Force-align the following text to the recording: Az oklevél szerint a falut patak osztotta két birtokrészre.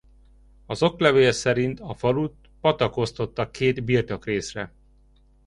Az 0.65 0.83
oklevél 0.83 1.31
szerint 1.31 1.79
a 1.79 1.93
falut 1.93 2.33
patak 2.61 2.97
osztotta 2.97 3.51
két 3.51 3.83
birtokrészre. 3.83 4.73